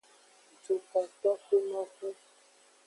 Dukotoxunoxu. 0.63 2.07